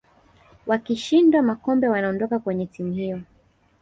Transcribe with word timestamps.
wakishinda 0.67 1.41
makombe 1.41 1.87
wanaondoka 1.87 2.39
kwenye 2.39 2.65
timu 2.65 2.91
hiyo 2.93 3.19